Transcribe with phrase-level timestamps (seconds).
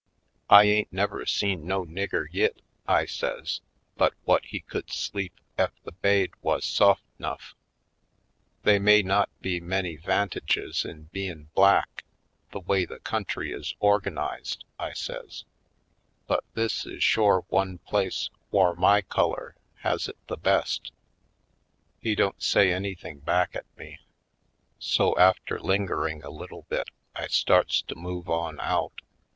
[0.49, 3.61] "I ain't never seen no nigger yit," I says,
[3.97, 7.53] "but whut he could sleep ef the baid wuz soft 'nufif.
[8.63, 12.03] They may not be many 'vantages in bein' black,
[12.51, 15.45] the way the country is or ganized," I says,
[16.25, 20.91] "but this is shore one place whar my culler has it the best."
[21.99, 23.99] He don't say anything back at me.
[24.79, 28.99] So after lingering a little bit I starts to move on out.